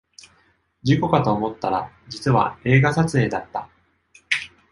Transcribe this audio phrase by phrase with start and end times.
[0.81, 3.69] 事故かと思ったら実は映画撮影だった